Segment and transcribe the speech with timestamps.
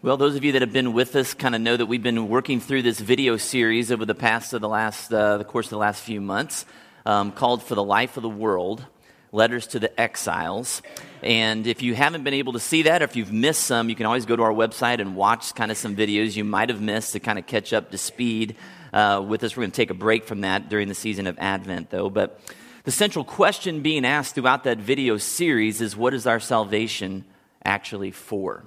[0.00, 2.28] Well, those of you that have been with us kind of know that we've been
[2.28, 5.70] working through this video series over the past of the last uh, the course of
[5.70, 6.66] the last few months,
[7.04, 8.86] um, called "For the Life of the World:
[9.32, 10.82] Letters to the Exiles."
[11.20, 13.96] And if you haven't been able to see that, or if you've missed some, you
[13.96, 16.80] can always go to our website and watch kind of some videos you might have
[16.80, 18.54] missed to kind of catch up to speed
[18.92, 19.56] uh, with us.
[19.56, 22.08] We're going to take a break from that during the season of Advent, though.
[22.08, 22.38] But
[22.84, 27.24] the central question being asked throughout that video series is, "What is our salvation
[27.64, 28.62] actually for?"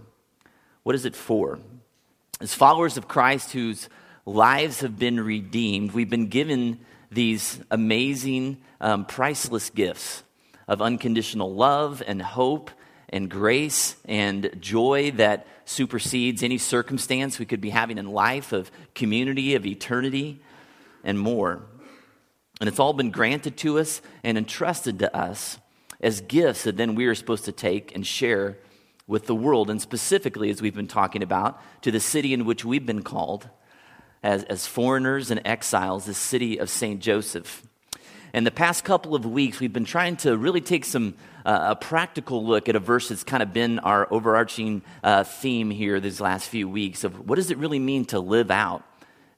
[0.84, 1.60] What is it for?
[2.40, 3.88] As followers of Christ whose
[4.26, 6.80] lives have been redeemed, we've been given
[7.12, 10.24] these amazing, um, priceless gifts
[10.68, 12.72] of unconditional love and hope
[13.10, 18.72] and grace and joy that supersedes any circumstance we could be having in life, of
[18.96, 20.40] community, of eternity,
[21.04, 21.62] and more.
[22.60, 25.60] And it's all been granted to us and entrusted to us
[26.00, 28.58] as gifts that then we are supposed to take and share
[29.08, 32.64] with the world, and specifically, as we've been talking about, to the city in which
[32.64, 33.50] we've been called
[34.24, 37.02] as, as foreigners and exiles, the city of St.
[37.02, 37.64] Joseph.
[38.34, 41.76] In the past couple of weeks, we've been trying to really take some uh, a
[41.76, 46.22] practical look at a verse that's kind of been our overarching uh, theme here these
[46.22, 48.84] last few weeks of what does it really mean to live out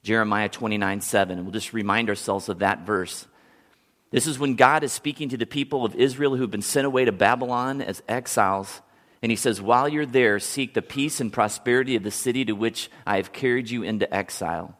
[0.04, 1.38] Jeremiah 29 7.
[1.38, 3.26] And we'll just remind ourselves of that verse.
[4.12, 7.06] This is when God is speaking to the people of Israel who've been sent away
[7.06, 8.82] to Babylon as exiles.
[9.24, 12.52] And he says, While you're there, seek the peace and prosperity of the city to
[12.52, 14.78] which I have carried you into exile.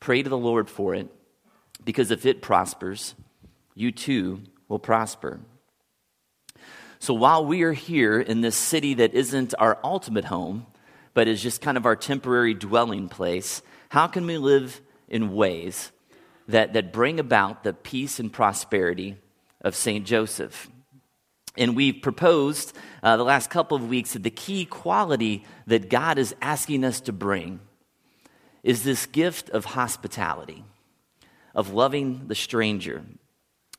[0.00, 1.08] Pray to the Lord for it,
[1.84, 3.14] because if it prospers,
[3.76, 5.38] you too will prosper.
[6.98, 10.66] So while we are here in this city that isn't our ultimate home,
[11.14, 15.92] but is just kind of our temporary dwelling place, how can we live in ways
[16.48, 19.16] that, that bring about the peace and prosperity
[19.60, 20.04] of St.
[20.04, 20.69] Joseph?
[21.56, 26.18] And we've proposed uh, the last couple of weeks that the key quality that God
[26.18, 27.60] is asking us to bring
[28.62, 30.64] is this gift of hospitality,
[31.54, 33.02] of loving the stranger.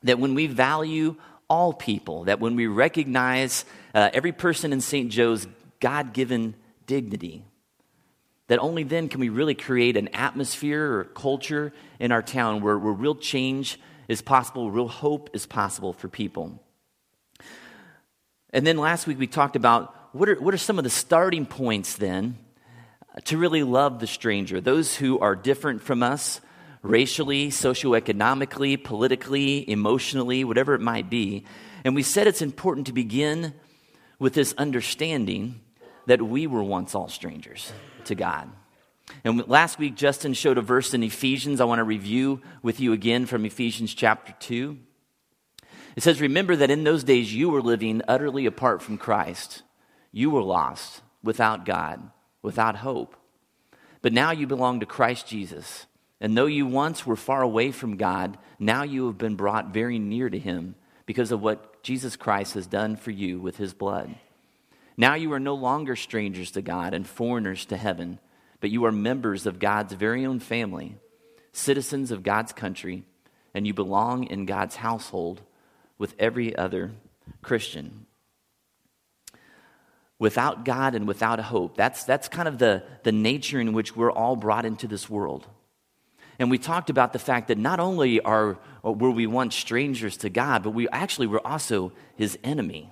[0.04, 1.16] That when we value
[1.48, 5.12] all people, that when we recognize uh, every person in St.
[5.12, 5.48] Joe's
[5.80, 6.56] God given
[6.88, 7.46] dignity,
[8.48, 12.78] that only then can we really create an atmosphere or culture in our town where,
[12.78, 13.80] where real change
[14.10, 16.60] is possible, real hope is possible for people.
[18.54, 21.46] And then last week we talked about what are, what are some of the starting
[21.46, 22.38] points then
[23.26, 26.42] to really love the stranger, those who are different from us
[26.82, 31.46] racially, socioeconomically, politically, emotionally, whatever it might be.
[31.84, 33.54] And we said it's important to begin
[34.20, 35.62] with this understanding
[36.08, 37.72] that we were once all strangers
[38.06, 38.50] to God.
[39.24, 41.60] And last week, Justin showed a verse in Ephesians.
[41.60, 44.78] I want to review with you again from Ephesians chapter 2.
[45.96, 49.64] It says, Remember that in those days you were living utterly apart from Christ.
[50.12, 53.16] You were lost, without God, without hope.
[54.02, 55.86] But now you belong to Christ Jesus.
[56.20, 60.00] And though you once were far away from God, now you have been brought very
[60.00, 60.76] near to Him
[61.06, 64.16] because of what Jesus Christ has done for you with His blood.
[64.98, 68.20] Now you are no longer strangers to God and foreigners to heaven,
[68.60, 70.96] but you are members of God's very own family,
[71.54, 73.04] citizens of God's country,
[73.54, 75.42] and you belong in God's household
[76.02, 76.90] with every other
[77.44, 78.08] Christian.
[80.18, 81.78] Without God and without hope.
[81.78, 85.46] That's, that's kind of the, the nature in which we're all brought into this world.
[86.40, 90.30] And we talked about the fact that not only are, were we once strangers to
[90.32, 92.90] God, but we actually were also his enemy.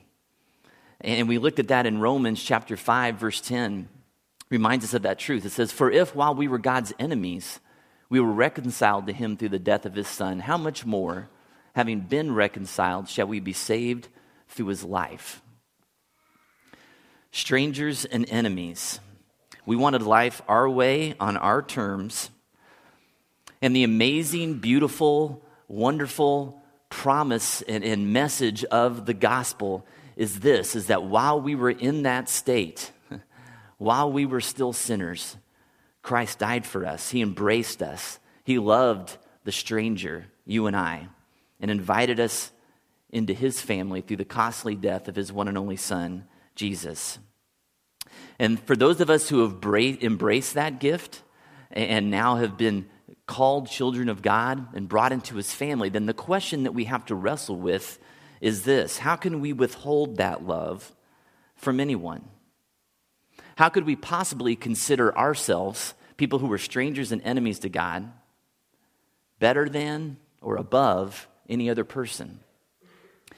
[1.02, 3.90] And we looked at that in Romans chapter 5, verse 10,
[4.52, 5.46] reminds us of that truth.
[5.46, 7.60] It says, For if while we were God's enemies,
[8.08, 11.28] we were reconciled to him through the death of his son, how much more?
[11.76, 14.08] Having been reconciled, shall we be saved
[14.50, 15.42] through his life.
[17.32, 19.00] Strangers and enemies.
[19.66, 22.32] We wanted life our way, on our terms.
[23.62, 30.88] And the amazing, beautiful, wonderful promise and, and message of the gospel is this is
[30.88, 32.92] that while we were in that state,
[33.78, 35.38] while we were still sinners,
[36.02, 37.12] Christ died for us.
[37.12, 38.20] He embraced us.
[38.44, 41.10] He loved the stranger, you and I
[41.60, 42.52] and invited us
[43.10, 46.26] into his family through the costly death of his one and only son,
[46.56, 47.20] Jesus.
[48.38, 49.64] And for those of us who have
[50.02, 51.22] embraced that gift
[51.72, 52.88] and now have been
[53.26, 57.06] called children of God and brought into his family, then the question that we have
[57.08, 58.00] to wrestle with
[58.42, 60.94] is this How can we withhold that love
[61.56, 62.24] from anyone?
[63.58, 68.10] How could we possibly consider ourselves, people who were strangers and enemies to God,
[69.40, 72.40] better than or above any other person.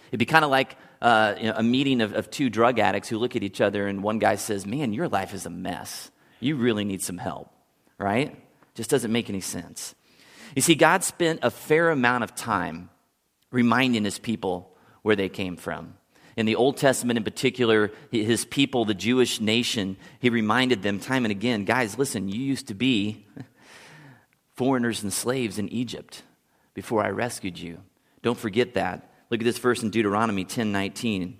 [0.10, 3.10] It'd be kind of like uh, you know, a meeting of, of two drug addicts
[3.10, 6.12] who look at each other, and one guy says, Man, your life is a mess.
[6.40, 7.50] you really need some help,
[7.98, 8.38] right?
[8.76, 9.96] Just doesn't make any sense.
[10.56, 12.90] You see, God spent a fair amount of time
[13.52, 15.96] reminding his people where they came from.
[16.38, 21.26] In the Old Testament, in particular, his people, the Jewish nation, he reminded them time
[21.26, 23.26] and again guys, listen, you used to be
[24.56, 26.24] foreigners and slaves in Egypt
[26.74, 27.80] before I rescued you.
[28.22, 29.10] Don't forget that.
[29.30, 31.38] Look at this verse in Deuteronomy 10 19.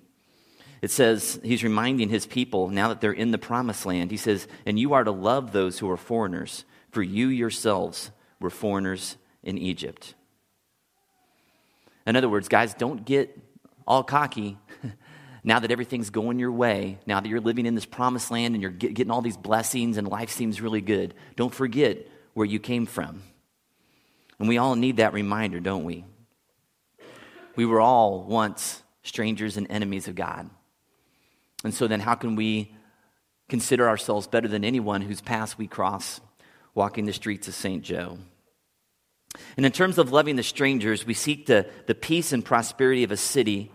[0.82, 4.48] It says, he's reminding his people now that they're in the promised land, he says,
[4.66, 9.60] And you are to love those who are foreigners, for you yourselves were foreigners in
[9.60, 10.16] Egypt.
[12.08, 13.38] In other words, guys, don't get
[13.86, 14.58] all cocky
[15.44, 18.62] now that everything's going your way, now that you're living in this promised land and
[18.62, 21.14] you're getting all these blessings and life seems really good.
[21.36, 23.22] Don't forget where you came from.
[24.40, 26.06] And we all need that reminder, don't we?
[27.62, 30.50] We were all once strangers and enemies of God.
[31.64, 32.74] And so then, how can we
[33.50, 36.22] consider ourselves better than anyone whose path we cross
[36.74, 37.84] walking the streets of St.
[37.84, 38.18] Joe?
[39.58, 43.12] And in terms of loving the strangers, we seek the, the peace and prosperity of
[43.12, 43.70] a city.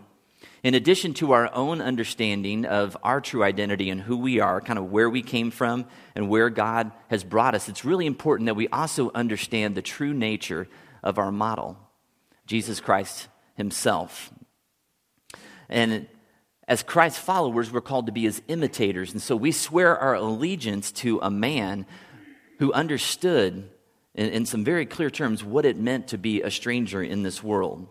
[0.63, 4.77] In addition to our own understanding of our true identity and who we are, kind
[4.77, 8.55] of where we came from and where God has brought us, it's really important that
[8.57, 10.67] we also understand the true nature
[11.01, 11.77] of our model,
[12.45, 14.31] Jesus Christ Himself.
[15.67, 16.07] And
[16.67, 19.11] as Christ's followers, we're called to be His imitators.
[19.11, 21.85] And so we swear our allegiance to a man
[22.59, 23.69] who understood
[24.15, 27.43] in, in some very clear terms what it meant to be a stranger in this
[27.43, 27.87] world.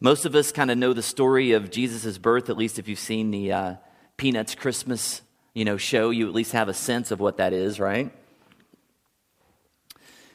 [0.00, 2.98] Most of us kind of know the story of Jesus' birth, at least if you've
[2.98, 3.74] seen the uh,
[4.16, 5.22] Peanuts Christmas
[5.56, 8.12] you know, show, you at least have a sense of what that is, right?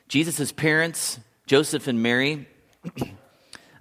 [0.08, 2.48] Jesus' parents, Joseph and Mary,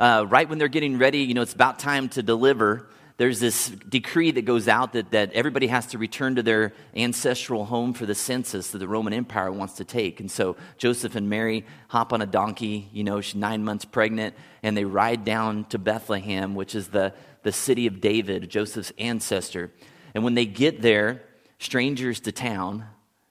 [0.00, 2.88] uh, right when they're getting ready, you know, it's about time to deliver
[3.20, 7.67] there's this decree that goes out that, that everybody has to return to their ancestral
[7.67, 10.20] home for the census that the Roman Empire wants to take.
[10.20, 14.35] And so Joseph and Mary hop on a donkey, you know, she's nine months pregnant,
[14.62, 17.12] and they ride down to Bethlehem, which is the,
[17.43, 19.70] the city of David, Joseph's ancestor.
[20.14, 21.20] And when they get there,
[21.58, 22.87] strangers to town,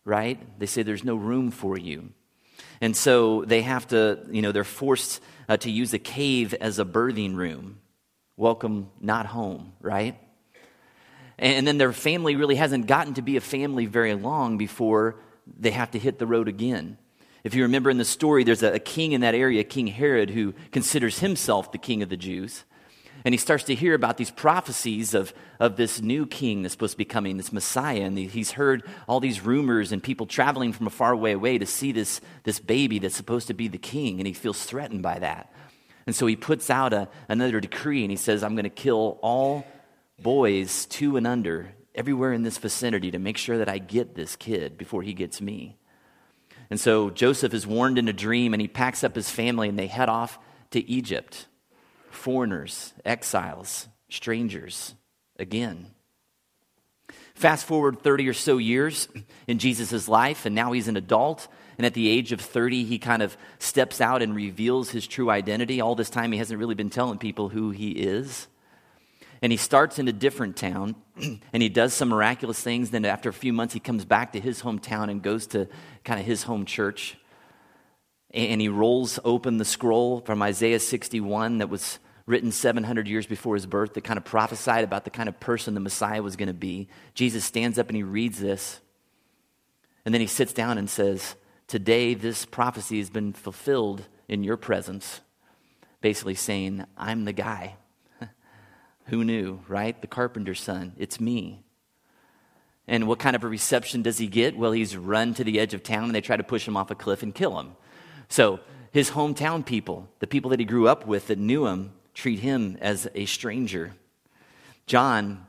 [0.05, 0.39] right?
[0.59, 2.09] They say there's no room for you.
[2.81, 6.79] And so they have to, you know, they're forced uh, to use a cave as
[6.79, 7.79] a birthing room
[8.39, 10.17] welcome not home, right?
[11.37, 15.71] And then their family really hasn't gotten to be a family very long before they
[15.71, 16.97] have to hit the road again.
[17.43, 20.53] If you remember in the story, there's a, king in that area, King Herod, who
[20.71, 22.63] considers himself the king of the Jews.
[23.25, 26.93] And he starts to hear about these prophecies of, of this new king that's supposed
[26.93, 28.01] to be coming, this Messiah.
[28.01, 31.65] And he's heard all these rumors and people traveling from a far away away to
[31.65, 34.19] see this, this baby that's supposed to be the king.
[34.19, 35.51] And he feels threatened by that.
[36.05, 39.19] And so he puts out a, another decree and he says, I'm going to kill
[39.21, 39.65] all
[40.21, 44.35] boys two and under everywhere in this vicinity to make sure that I get this
[44.35, 45.77] kid before he gets me.
[46.69, 49.77] And so Joseph is warned in a dream and he packs up his family and
[49.77, 50.39] they head off
[50.71, 51.47] to Egypt.
[52.09, 54.95] Foreigners, exiles, strangers,
[55.37, 55.87] again.
[57.33, 59.07] Fast forward 30 or so years
[59.47, 61.47] in Jesus' life, and now he's an adult
[61.79, 65.29] and at the age of 30, he kind of steps out and reveals his true
[65.29, 65.79] identity.
[65.79, 68.49] All this time, he hasn't really been telling people who he is.
[69.41, 70.95] And he starts in a different town
[71.53, 72.89] and he does some miraculous things.
[72.89, 75.69] Then, after a few months, he comes back to his hometown and goes to
[76.03, 77.17] kind of his home church.
[78.31, 83.55] And he rolls open the scroll from Isaiah 61 that was written 700 years before
[83.55, 86.47] his birth that kind of prophesied about the kind of person the Messiah was going
[86.47, 86.87] to be.
[87.15, 88.81] Jesus stands up and he reads this.
[90.05, 91.35] And then he sits down and says,
[91.67, 95.21] Today, this prophecy has been fulfilled in your presence,
[96.01, 97.75] basically saying, I'm the guy.
[99.05, 99.99] Who knew, right?
[99.99, 100.93] The carpenter's son.
[100.97, 101.63] It's me.
[102.87, 104.57] And what kind of a reception does he get?
[104.57, 106.89] Well, he's run to the edge of town and they try to push him off
[106.89, 107.75] a cliff and kill him.
[108.29, 108.59] So,
[108.91, 112.77] his hometown people, the people that he grew up with that knew him, treat him
[112.81, 113.93] as a stranger.
[114.87, 115.45] John,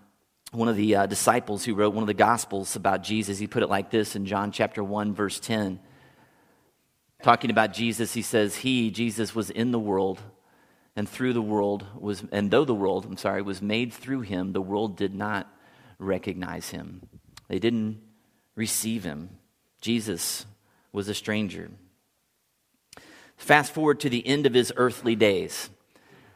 [0.52, 3.62] one of the uh, disciples who wrote one of the Gospels about Jesus, he put
[3.62, 5.80] it like this in John chapter 1, verse 10.
[7.22, 10.20] Talking about Jesus, he says, He, Jesus, was in the world,
[10.96, 14.52] and through the world was, and though the world, I'm sorry, was made through him,
[14.52, 15.50] the world did not
[15.98, 17.02] recognize him.
[17.48, 18.00] They didn't
[18.54, 19.30] receive him.
[19.80, 20.46] Jesus
[20.92, 21.70] was a stranger.
[23.40, 25.70] Fast forward to the end of his earthly days.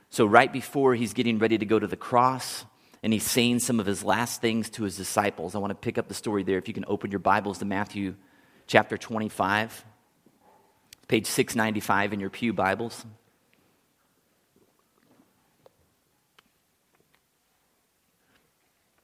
[0.08, 2.64] So, right before he's getting ready to go to the cross,
[3.02, 5.54] and he's saying some of his last things to his disciples.
[5.54, 6.56] I want to pick up the story there.
[6.56, 8.14] If you can open your Bibles to Matthew
[8.66, 9.84] chapter 25
[11.06, 13.04] page 695 in your Pew Bibles.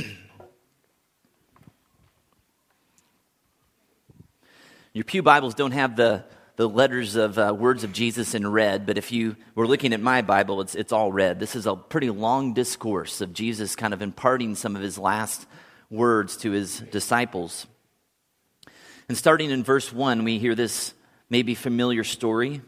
[4.93, 6.23] Your Pew Bibles don't have the,
[6.55, 9.99] the letters of uh, words of Jesus in red, but if you were looking at
[9.99, 11.39] my Bible, it's, it's all red.
[11.39, 15.45] This is a pretty long discourse of Jesus kind of imparting some of his last
[15.89, 17.67] words to his disciples.
[19.09, 20.93] And starting in verse 1, we hear this
[21.29, 22.61] maybe familiar story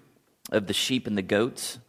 [0.51, 1.79] of the sheep and the goats.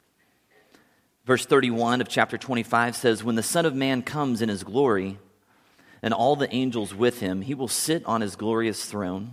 [1.27, 5.19] Verse 31 of chapter 25 says, When the Son of Man comes in his glory,
[6.01, 9.33] and all the angels with him, he will sit on his glorious throne.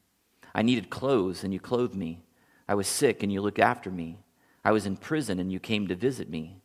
[0.53, 2.23] I needed clothes, and you clothed me.
[2.67, 4.19] I was sick, and you looked after me.
[4.63, 6.61] I was in prison, and you came to visit me.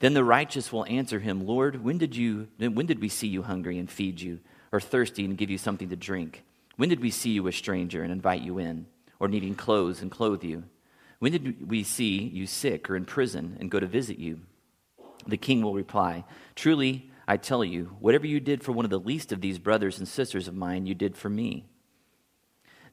[0.00, 3.42] Then the righteous will answer him, Lord, when did, you, when did we see you
[3.42, 4.40] hungry and feed you,
[4.72, 6.44] or thirsty and give you something to drink?
[6.76, 8.86] When did we see you a stranger and invite you in,
[9.20, 10.64] or needing clothes and clothe you?
[11.20, 14.40] When did we see you sick or in prison and go to visit you?
[15.26, 18.98] The king will reply, Truly, I tell you, whatever you did for one of the
[18.98, 21.64] least of these brothers and sisters of mine, you did for me.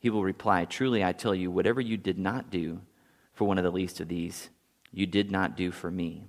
[0.00, 2.80] He will reply, Truly I tell you, whatever you did not do
[3.34, 4.48] for one of the least of these,
[4.92, 6.24] you did not do for me.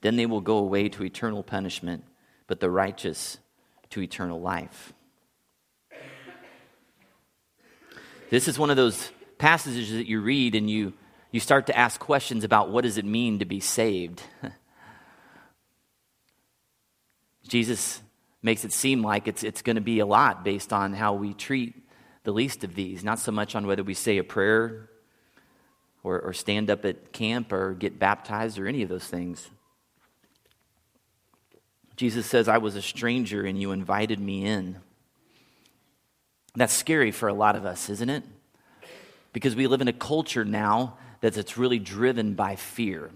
[0.00, 2.04] Then they will go away to eternal punishment,
[2.46, 3.38] but the righteous
[3.90, 4.92] to eternal life.
[8.30, 10.92] This is one of those passages that you read and you,
[11.32, 14.22] you start to ask questions about what does it mean to be saved?
[17.48, 18.00] Jesus
[18.42, 21.34] makes it seem like it's, it's going to be a lot based on how we
[21.34, 21.74] treat
[22.24, 24.90] the least of these, not so much on whether we say a prayer
[26.02, 29.48] or, or stand up at camp or get baptized or any of those things.
[31.96, 34.78] Jesus says, I was a stranger and you invited me in.
[36.54, 38.24] That's scary for a lot of us, isn't it?
[39.32, 43.10] Because we live in a culture now that's really driven by fear.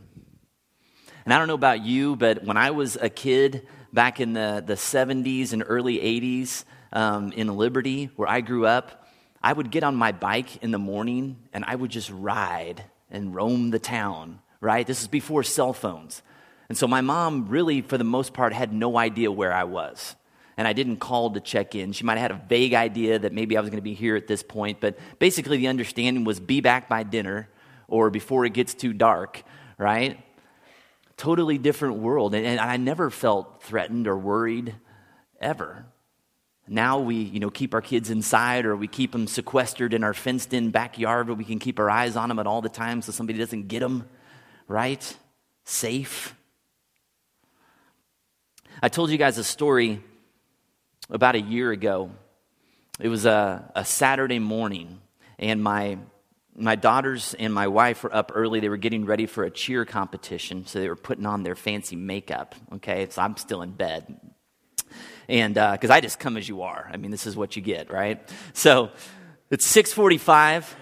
[1.25, 4.63] And I don't know about you, but when I was a kid back in the,
[4.65, 9.07] the 70s and early 80s um, in Liberty, where I grew up,
[9.43, 13.35] I would get on my bike in the morning and I would just ride and
[13.35, 14.87] roam the town, right?
[14.87, 16.23] This is before cell phones.
[16.71, 20.17] And so my mom really, for the most part, had no idea where I was.
[20.57, 21.93] And I didn't call to check in.
[21.93, 24.17] She might have had a vague idea that maybe I was going to be here
[24.17, 27.49] at this point, but basically the understanding was be back by dinner
[27.89, 29.43] or before it gets too dark,
[29.77, 30.19] right?
[31.17, 32.35] totally different world.
[32.35, 34.75] And, and I never felt threatened or worried
[35.41, 35.87] ever.
[36.67, 40.15] Now we, you know, keep our kids inside or we keep them sequestered in our
[40.15, 43.03] fenced in backyard where we can keep our eyes on them at all the time
[43.03, 44.09] so somebody doesn't get them,
[44.67, 45.17] right?
[45.65, 46.35] Safe.
[48.83, 50.03] I told you guys a story
[51.11, 52.11] about a year ago.
[52.99, 55.01] It was a, a Saturday morning,
[55.39, 55.99] and my
[56.57, 58.61] my daughters and my wife were up early.
[58.61, 61.97] They were getting ready for a cheer competition, so they were putting on their fancy
[61.97, 62.55] makeup.
[62.75, 64.21] Okay, so I'm still in bed,
[65.29, 66.89] and because uh, I just come as you are.
[66.93, 68.21] I mean, this is what you get, right?
[68.53, 68.91] So
[69.51, 70.75] it's 6:45,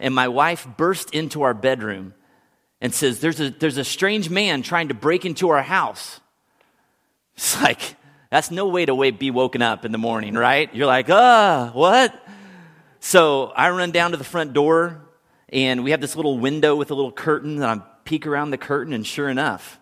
[0.00, 2.14] and my wife burst into our bedroom
[2.80, 6.20] and says, "There's a there's a strange man trying to break into our house."
[7.36, 7.96] It's like
[8.30, 10.72] that's no way to be woken up in the morning, right?
[10.74, 12.14] You're like, "Ah, what?"
[13.00, 15.04] So I run down to the front door
[15.54, 18.58] and we have this little window with a little curtain, and I peek around the
[18.58, 19.78] curtain, and sure enough,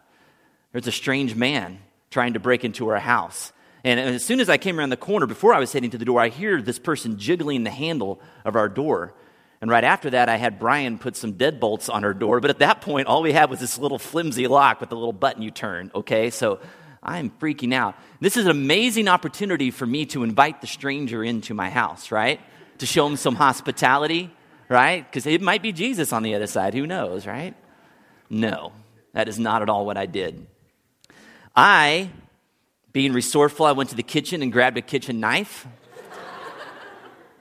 [0.72, 1.78] there's a strange man
[2.10, 3.52] trying to break into our house.
[3.84, 6.04] And as soon as I came around the corner, before I was heading to the
[6.04, 9.14] door, I hear this person jiggling the handle of our door.
[9.60, 12.40] And right after that, I had Brian put some deadbolts on our door.
[12.40, 15.12] But at that point, all we had was this little flimsy lock with a little
[15.12, 16.30] button you turn, okay?
[16.30, 16.60] So
[17.02, 17.96] I'm freaking out.
[18.20, 22.40] This is an amazing opportunity for me to invite the stranger into my house, right?
[22.78, 24.30] To show him some hospitality
[24.72, 25.04] right?
[25.08, 26.74] Because it might be Jesus on the other side.
[26.74, 27.54] Who knows, right?
[28.28, 28.72] No,
[29.12, 30.46] that is not at all what I did.
[31.54, 32.10] I,
[32.92, 35.66] being resourceful, I went to the kitchen and grabbed a kitchen knife.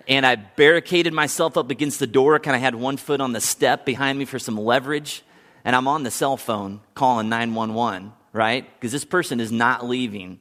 [0.08, 3.42] and I barricaded myself up against the door, kind of had one foot on the
[3.42, 5.24] step behind me for some leverage,
[5.64, 8.66] and I'm on the cell phone calling 911, right?
[8.74, 10.40] Because this person is not leaving,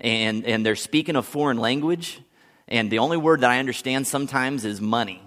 [0.00, 2.20] and, and they're speaking a foreign language,
[2.66, 5.22] and the only word that I understand sometimes is money.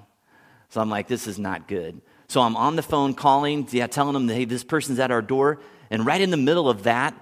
[0.70, 2.02] So I'm like, this is not good.
[2.28, 5.60] So I'm on the phone calling, yeah, telling them, hey, this person's at our door.
[5.90, 7.16] And right in the middle of that,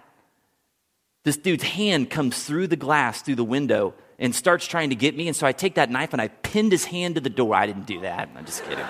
[1.27, 5.13] this dude's hand comes through the glass, through the window, and starts trying to get
[5.13, 5.27] me.
[5.27, 7.53] And so I take that knife and I pinned his hand to the door.
[7.53, 8.29] I didn't do that.
[8.34, 8.86] I'm just kidding.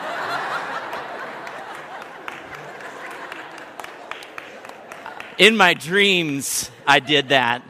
[5.39, 7.63] in my dreams, I did that.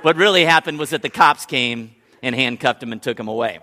[0.00, 3.58] What really happened was that the cops came and handcuffed him and took him away.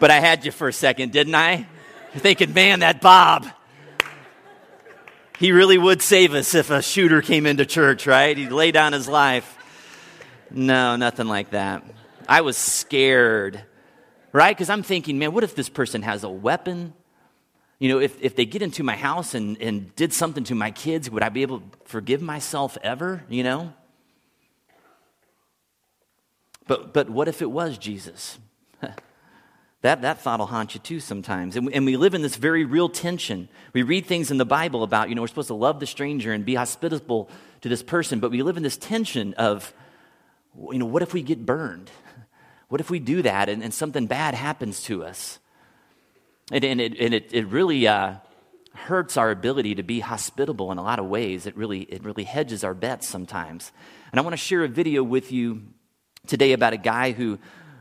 [0.00, 1.68] But I had you for a second, didn't I?
[2.12, 3.46] You're thinking, man, that Bob,
[5.38, 8.36] he really would save us if a shooter came into church, right?
[8.36, 9.52] He'd lay down his life.
[10.50, 11.82] No, nothing like that.
[12.28, 13.62] I was scared,
[14.32, 14.56] right?
[14.56, 16.94] Because I'm thinking, man, what if this person has a weapon?
[17.78, 20.70] You know, if, if they get into my house and, and did something to my
[20.70, 23.22] kids, would I be able to forgive myself ever?
[23.28, 23.74] You know?
[26.66, 28.38] But, but what if it was Jesus?
[29.86, 31.56] That, that thought will haunt you too sometimes.
[31.56, 33.48] And, and we live in this very real tension.
[33.72, 36.32] We read things in the Bible about, you know, we're supposed to love the stranger
[36.32, 39.72] and be hospitable to this person, but we live in this tension of,
[40.72, 41.90] you know, what if we get burned?
[42.68, 45.38] What if we do that and, and something bad happens to us?
[46.50, 48.14] And, and, it, and it, it really uh,
[48.74, 51.46] hurts our ability to be hospitable in a lot of ways.
[51.46, 53.70] It really, it really hedges our bets sometimes.
[54.10, 55.62] And I want to share a video with you
[56.26, 57.38] today about a guy who,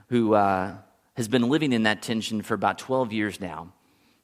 [0.09, 0.75] who uh,
[1.15, 3.72] has been living in that tension for about 12 years now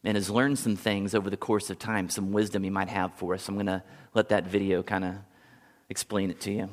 [0.04, 3.14] and has learned some things over the course of time, some wisdom he might have
[3.16, 3.48] for us.
[3.48, 3.84] I'm going to
[4.14, 5.16] let that video kind of
[5.90, 6.70] explain it to you.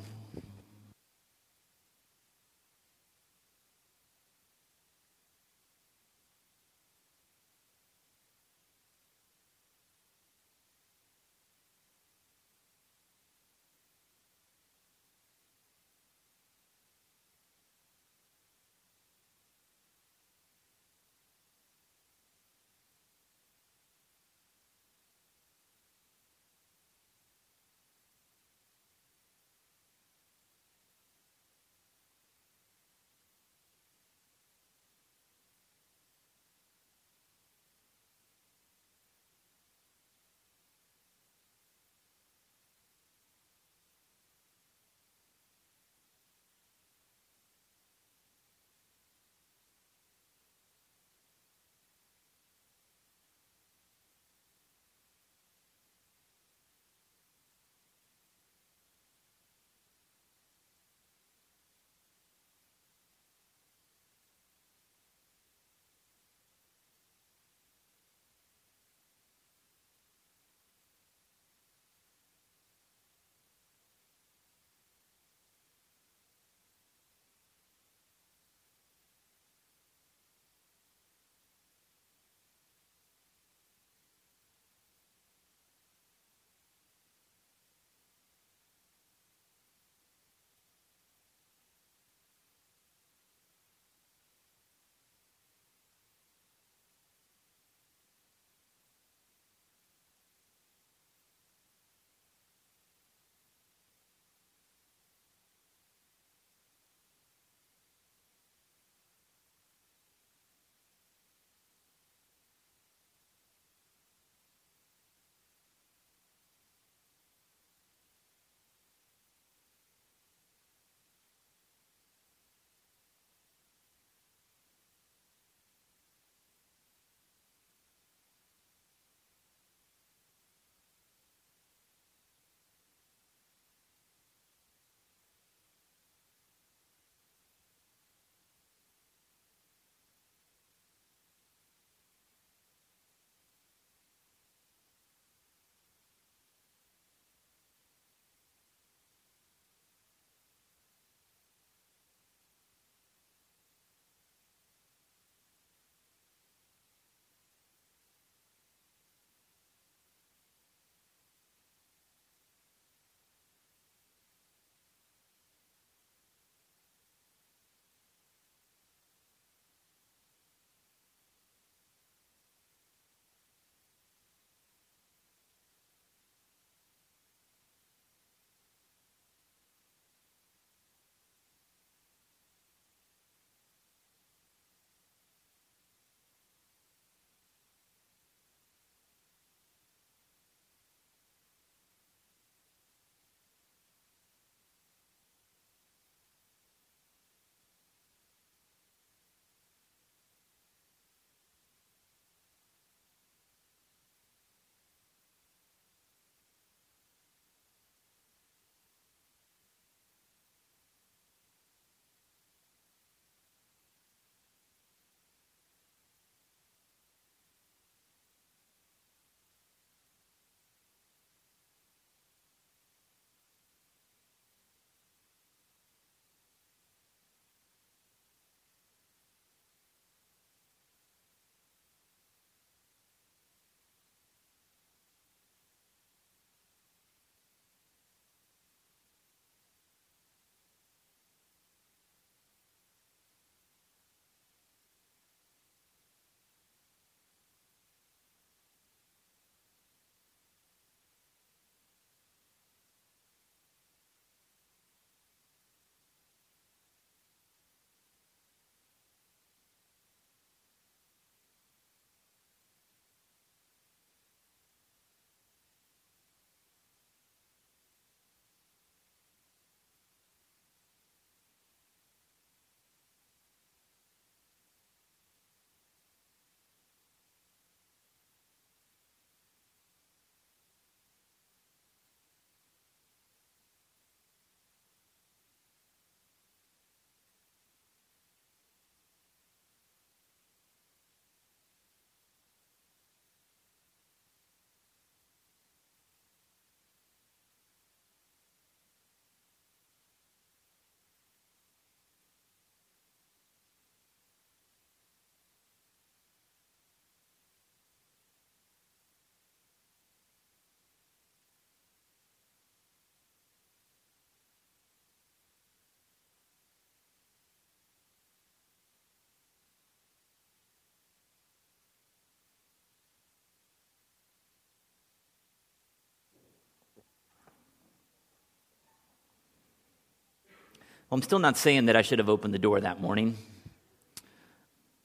[331.10, 333.38] Well, I'm still not saying that I should have opened the door that morning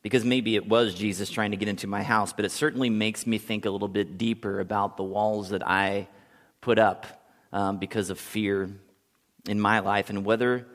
[0.02, 3.26] because maybe it was Jesus trying to get into my house, but it certainly makes
[3.26, 6.10] me think a little bit deeper about the walls that I
[6.60, 8.70] put up um, because of fear
[9.48, 10.68] in my life and whether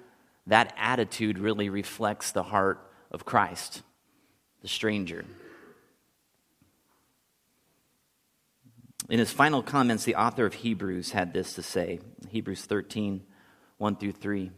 [0.46, 3.82] that attitude really reflects the heart of Christ,
[4.62, 5.26] the stranger.
[9.10, 13.26] In his final comments, the author of Hebrews had this to say Hebrews 13,
[13.76, 14.52] 1 through 3.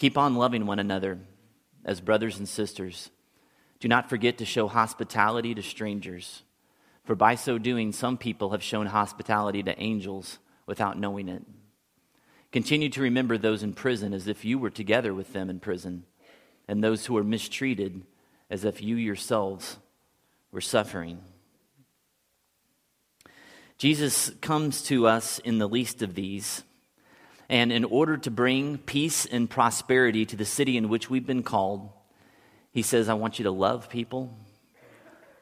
[0.00, 1.18] Keep on loving one another
[1.84, 3.10] as brothers and sisters.
[3.80, 6.42] Do not forget to show hospitality to strangers,
[7.04, 11.42] for by so doing, some people have shown hospitality to angels without knowing it.
[12.50, 16.04] Continue to remember those in prison as if you were together with them in prison,
[16.66, 18.00] and those who are mistreated
[18.48, 19.76] as if you yourselves
[20.50, 21.20] were suffering.
[23.76, 26.64] Jesus comes to us in the least of these.
[27.50, 31.42] And in order to bring peace and prosperity to the city in which we've been
[31.42, 31.90] called,
[32.70, 34.32] he says, I want you to love people.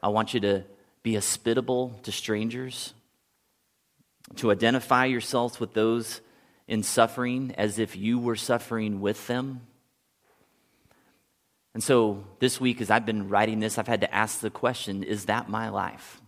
[0.01, 0.63] I want you to
[1.03, 2.95] be hospitable to strangers,
[4.37, 6.21] to identify yourselves with those
[6.67, 9.61] in suffering as if you were suffering with them.
[11.75, 15.03] And so this week, as I've been writing this, I've had to ask the question
[15.03, 16.19] is that my life?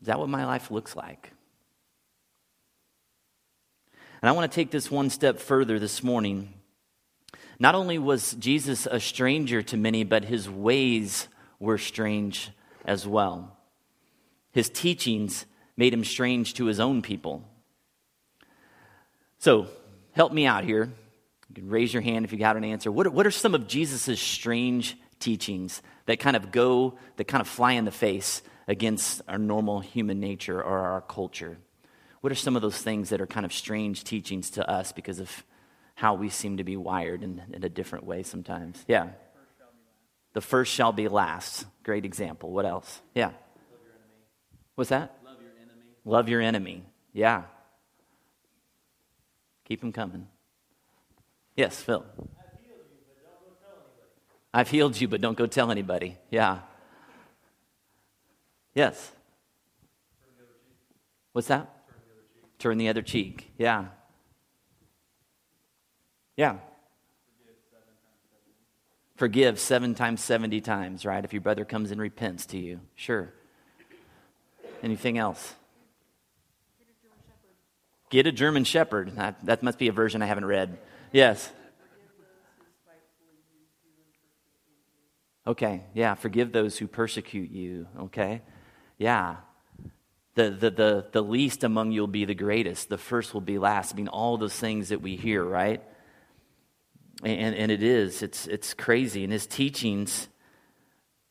[0.00, 1.30] Is that what my life looks like?
[4.22, 6.54] And I want to take this one step further this morning.
[7.58, 12.50] Not only was Jesus a stranger to many, but his ways were strange
[12.84, 13.56] as well.
[14.52, 17.44] His teachings made him strange to his own people.
[19.38, 19.68] So,
[20.12, 20.90] help me out here.
[21.48, 22.90] You can raise your hand if you got an answer.
[22.90, 27.40] What are, what are some of Jesus' strange teachings that kind of go, that kind
[27.40, 31.58] of fly in the face against our normal human nature or our culture?
[32.20, 35.18] What are some of those things that are kind of strange teachings to us because
[35.18, 35.44] of
[35.94, 38.84] how we seem to be wired in, in a different way sometimes?
[38.88, 39.10] Yeah.
[40.32, 41.66] The first shall be last.
[41.82, 42.50] Great example.
[42.50, 43.00] What else?
[43.14, 43.30] Yeah.
[44.74, 45.16] What's that?
[45.24, 45.82] Love your enemy.
[46.04, 46.82] Love your enemy.
[47.12, 47.42] Yeah.
[49.64, 50.28] Keep them coming.
[51.56, 52.04] Yes, Phil.
[54.52, 56.16] I've healed you, but don't go tell anybody.
[56.30, 56.60] Yeah.
[58.74, 59.12] Yes.
[61.32, 61.75] What's that?
[62.58, 63.52] Turn the other cheek.
[63.58, 63.86] Yeah.
[66.36, 66.58] Yeah.
[69.16, 71.24] Forgive seven times, 70 times, right?
[71.24, 72.80] If your brother comes and repents to you.
[72.94, 73.32] Sure.
[74.82, 75.54] Anything else?
[78.10, 79.16] Get a German shepherd.
[79.16, 80.78] That, that must be a version I haven't read.
[81.12, 81.50] Yes.
[85.46, 88.42] Okay, yeah, forgive those who persecute you, okay?
[88.98, 89.36] Yeah.
[90.36, 92.88] The, the, the, the least among you will be the greatest.
[92.88, 93.92] The first will be last.
[93.92, 95.82] I mean, all those things that we hear, right?
[97.24, 98.22] And, and it is.
[98.22, 99.24] It's, it's crazy.
[99.24, 100.28] And his teachings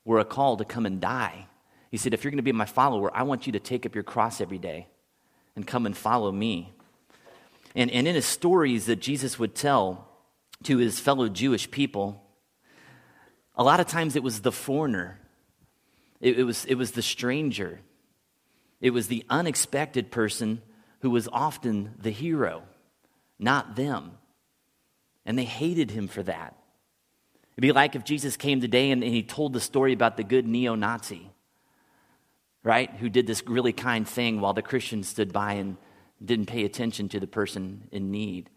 [0.03, 1.47] were a call to come and die.
[1.91, 3.93] He said, if you're going to be my follower, I want you to take up
[3.93, 4.87] your cross every day
[5.55, 6.73] and come and follow me.
[7.75, 10.07] And, and in his stories that Jesus would tell
[10.63, 12.23] to his fellow Jewish people,
[13.55, 15.19] a lot of times it was the foreigner,
[16.19, 17.81] it, it, was, it was the stranger,
[18.85, 20.61] it was the unexpected person
[20.99, 22.61] who was often the hero,
[23.39, 24.11] not them.
[25.25, 26.55] And they hated him for that.
[27.55, 30.23] It'd be like if Jesus came today and, and he told the story about the
[30.23, 31.31] good neo Nazi,
[32.61, 32.91] right?
[32.97, 35.77] Who did this really kind thing while the Christians stood by and
[36.23, 38.51] didn't pay attention to the person in need.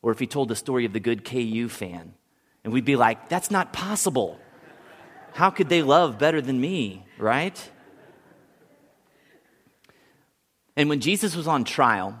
[0.00, 2.14] Or if he told the story of the good KU fan,
[2.62, 4.38] and we'd be like, that's not possible.
[5.32, 7.60] How could they love better than me, right?
[10.76, 12.18] And when Jesus was on trial,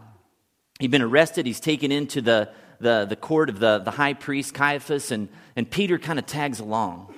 [0.78, 4.54] he'd been arrested, he's taken into the, the, the court of the, the high priest
[4.54, 7.14] Caiaphas, and, and Peter kind of tags along.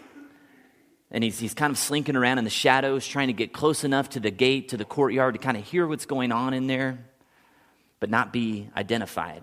[1.11, 4.11] And he's, he's kind of slinking around in the shadows, trying to get close enough
[4.11, 6.99] to the gate, to the courtyard, to kind of hear what's going on in there,
[8.01, 9.43] but not be identified.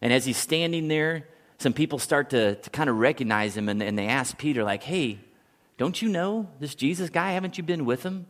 [0.00, 3.82] And as he's standing there, some people start to, to kind of recognize him, and,
[3.82, 5.18] and they ask Peter, like, hey,
[5.76, 7.32] don't you know this Jesus guy?
[7.32, 8.26] Haven't you been with him?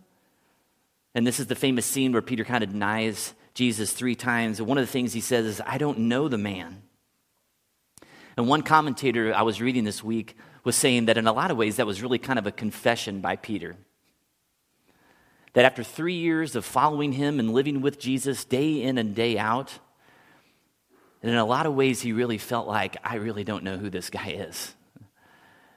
[1.15, 4.59] And this is the famous scene where Peter kind of denies Jesus three times.
[4.59, 6.83] And one of the things he says is, I don't know the man.
[8.37, 11.57] And one commentator I was reading this week was saying that in a lot of
[11.57, 13.77] ways that was really kind of a confession by Peter.
[15.55, 19.37] That after three years of following him and living with Jesus day in and day
[19.37, 19.79] out,
[21.23, 23.91] and in a lot of ways he really felt like, I really don't know who
[23.91, 24.75] this guy is.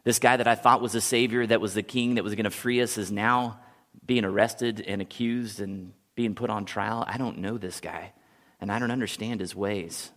[0.04, 2.43] This guy that I thought was a savior, that was the king that was going
[2.43, 3.60] to free us, is now
[4.06, 7.03] being arrested and accused and being put on trial.
[7.08, 8.13] I don't know this guy,
[8.60, 10.12] and I don't understand his ways.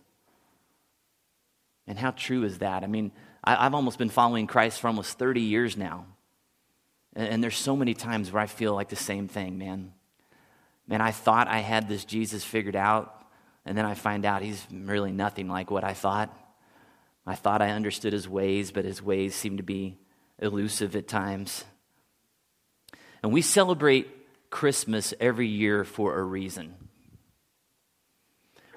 [1.87, 2.83] And how true is that?
[2.83, 3.11] I mean,
[3.43, 6.05] I, have almost been following Christ for almost 30 years now.
[7.15, 9.93] And, and there's so many times where I feel like the same thing, man.
[10.87, 13.25] Man, I thought I had this Jesus figured out,
[13.65, 16.35] and then I find out he's really nothing like what I thought.
[17.25, 19.97] I thought I understood his ways, but his ways seem to be
[20.39, 21.65] elusive at times.
[23.23, 24.07] And we celebrate
[24.49, 26.75] Christmas every year for a reason.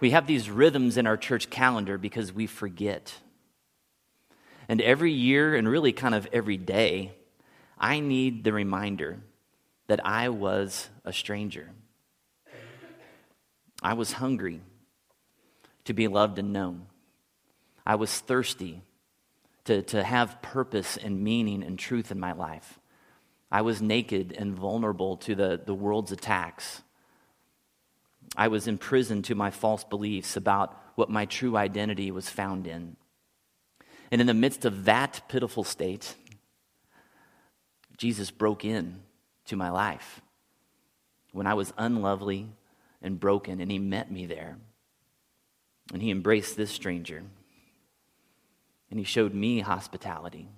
[0.00, 3.14] We have these rhythms in our church calendar because we forget.
[4.68, 7.12] And every year, and really kind of every day,
[7.78, 9.20] I need the reminder
[9.88, 11.70] that I was a stranger.
[13.82, 14.60] I was hungry
[15.84, 16.86] to be loved and known.
[17.84, 18.82] I was thirsty
[19.64, 22.79] to, to have purpose and meaning and truth in my life.
[23.50, 26.82] I was naked and vulnerable to the, the world's attacks.
[28.36, 32.96] I was imprisoned to my false beliefs about what my true identity was found in.
[34.12, 36.14] And in the midst of that pitiful state,
[37.96, 39.02] Jesus broke in
[39.46, 40.20] to my life
[41.32, 42.48] when I was unlovely
[43.02, 44.58] and broken, and he met me there.
[45.92, 47.22] And he embraced this stranger.
[48.90, 50.48] And he showed me hospitality.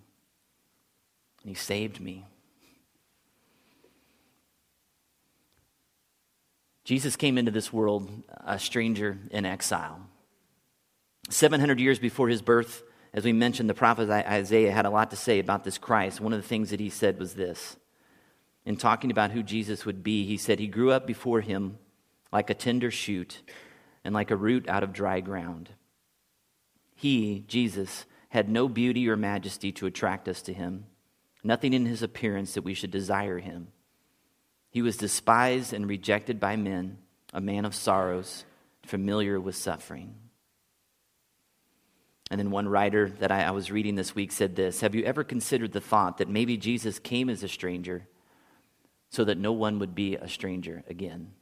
[1.42, 2.26] And he saved me.
[6.84, 8.10] Jesus came into this world
[8.44, 10.00] a stranger in exile.
[11.30, 12.82] 700 years before his birth,
[13.14, 16.20] as we mentioned, the prophet Isaiah had a lot to say about this Christ.
[16.20, 17.76] One of the things that he said was this.
[18.64, 21.78] In talking about who Jesus would be, he said, He grew up before him
[22.32, 23.42] like a tender shoot
[24.04, 25.70] and like a root out of dry ground.
[26.94, 30.86] He, Jesus, had no beauty or majesty to attract us to him,
[31.44, 33.68] nothing in his appearance that we should desire him.
[34.72, 36.96] He was despised and rejected by men,
[37.32, 38.44] a man of sorrows,
[38.86, 40.14] familiar with suffering.
[42.30, 45.04] And then one writer that I, I, was reading this week said this Have you
[45.04, 48.08] ever considered the thought that maybe Jesus came as a stranger
[49.10, 51.32] so that no one would be a stranger again?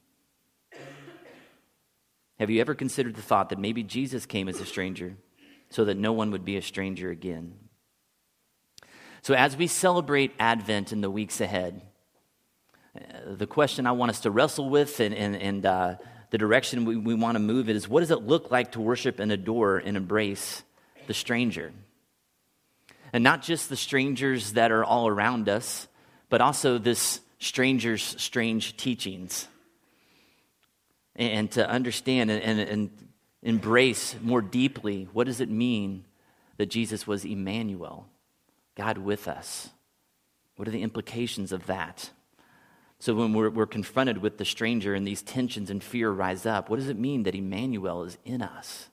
[2.41, 5.17] Have you ever considered the thought that maybe Jesus came as a stranger
[5.69, 7.55] so that no one would be a stranger again?
[9.23, 11.83] So, as we celebrate Advent in the weeks ahead,
[13.27, 15.95] the question I want us to wrestle with and, and, and uh,
[16.31, 18.81] the direction we, we want to move it is what does it look like to
[18.81, 20.63] worship and adore and embrace
[21.07, 21.73] the stranger?
[23.13, 25.89] And not just the strangers that are all around us,
[26.29, 29.49] but also this stranger's strange teachings.
[31.17, 32.91] And, and to understand and, and, and
[33.43, 36.05] embrace more deeply what does it mean
[36.57, 38.07] that Jesus was Emmanuel,
[38.75, 39.71] God with us?
[40.57, 42.11] What are the implications of that?
[43.01, 46.69] So when we're, we're confronted with the stranger and these tensions and fear rise up,
[46.69, 48.91] what does it mean that Emmanuel is in us?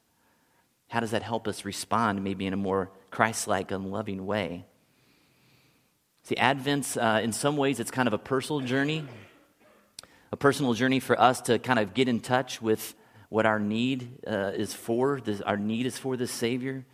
[0.88, 4.64] How does that help us respond maybe in a more Christ like and loving way?
[6.24, 9.06] See, Advent's, uh, in some ways, it's kind of a personal journey,
[10.32, 12.96] a personal journey for us to kind of get in touch with
[13.28, 15.20] what our need uh, is for.
[15.20, 16.86] This, our need is for this Savior,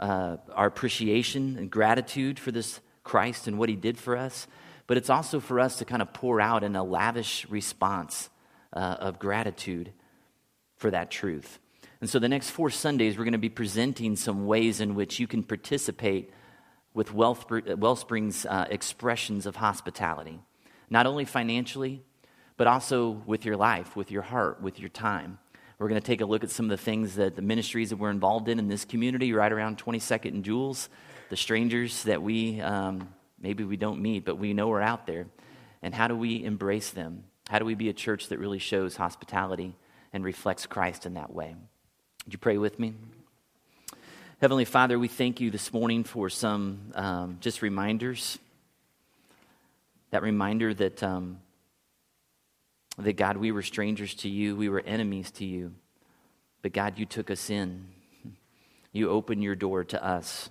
[0.00, 4.48] uh, our appreciation and gratitude for this Christ and what He did for us
[4.86, 8.28] but it's also for us to kind of pour out in a lavish response
[8.72, 9.92] uh, of gratitude
[10.76, 11.58] for that truth.
[12.00, 15.18] And so the next four Sundays, we're going to be presenting some ways in which
[15.18, 16.30] you can participate
[16.92, 20.40] with Wellspring's uh, expressions of hospitality,
[20.90, 22.02] not only financially,
[22.56, 25.38] but also with your life, with your heart, with your time.
[25.78, 27.96] We're going to take a look at some of the things that the ministries that
[27.96, 30.88] we're involved in in this community, right around 22nd and Jules,
[31.30, 33.08] the strangers that we um,
[33.44, 35.26] Maybe we don't meet, but we know we're out there.
[35.82, 37.24] And how do we embrace them?
[37.50, 39.76] How do we be a church that really shows hospitality
[40.14, 41.54] and reflects Christ in that way?
[42.24, 42.94] Would you pray with me?
[44.40, 48.38] Heavenly Father, we thank you this morning for some um, just reminders.
[50.10, 51.38] That reminder that, um,
[52.96, 55.74] that God, we were strangers to you, we were enemies to you,
[56.62, 57.88] but God, you took us in.
[58.90, 60.48] You opened your door to us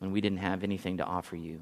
[0.00, 1.60] when we didn't have anything to offer you.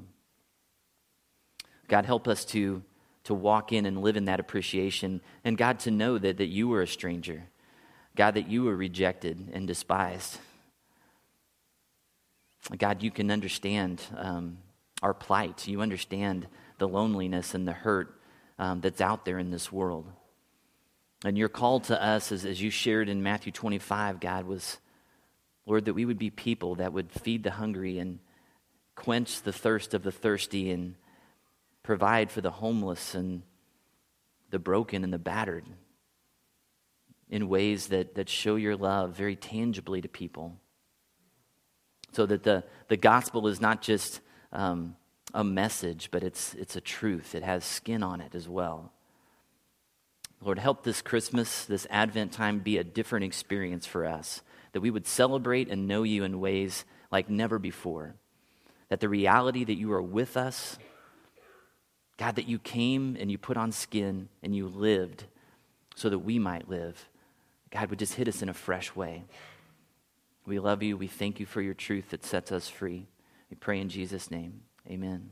[1.89, 2.81] God, help us to,
[3.25, 5.21] to walk in and live in that appreciation.
[5.43, 7.43] And God, to know that, that you were a stranger.
[8.15, 10.37] God, that you were rejected and despised.
[12.77, 14.57] God, you can understand um,
[15.01, 15.67] our plight.
[15.67, 16.47] You understand
[16.77, 18.19] the loneliness and the hurt
[18.57, 20.05] um, that's out there in this world.
[21.23, 24.77] And your call to us, as, as you shared in Matthew 25, God, was,
[25.65, 28.19] Lord, that we would be people that would feed the hungry and
[28.95, 30.95] quench the thirst of the thirsty and
[31.83, 33.43] provide for the homeless and
[34.49, 35.65] the broken and the battered
[37.29, 40.57] in ways that, that show your love very tangibly to people.
[42.11, 44.95] so that the, the gospel is not just um,
[45.33, 47.35] a message, but it's, it's a truth.
[47.35, 48.91] It has skin on it as well.
[50.41, 54.89] Lord, help this Christmas, this Advent time be a different experience for us, that we
[54.89, 58.15] would celebrate and know you in ways like never before.
[58.89, 60.79] That the reality that you are with us,
[62.19, 65.23] God, that you came and you put on skin and you lived
[65.95, 67.07] so that we might live,
[67.71, 69.23] God, would just hit us in a fresh way.
[70.45, 70.97] We love you.
[70.97, 73.07] We thank you for your truth that sets us free.
[73.49, 74.61] We pray in Jesus' name.
[74.89, 75.29] Amen.